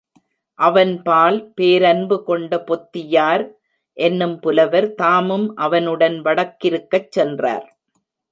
அவன்பால் 0.59 1.51
பேரன்பு 1.53 2.23
கொண்ட 2.23 2.57
பொத்தியார் 2.67 3.43
என்னும் 3.97 4.35
புலவர் 4.39 4.89
தாமும் 4.93 5.47
அவ 5.55 5.79
னுடன் 5.79 6.17
வடக்கிருக்கச் 6.21 7.11
சென்றார். 7.11 7.67